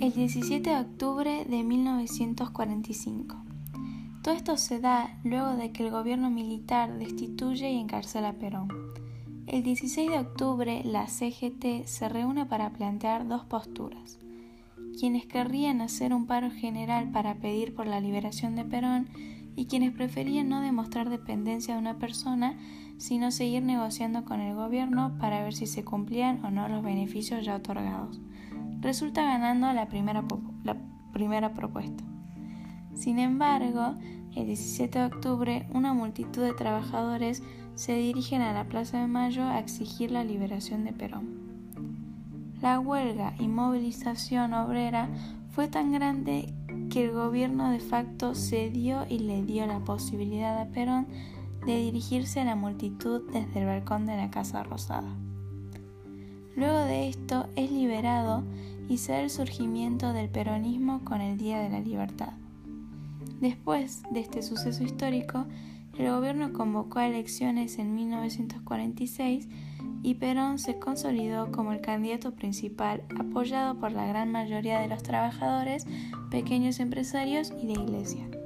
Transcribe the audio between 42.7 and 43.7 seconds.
huelga y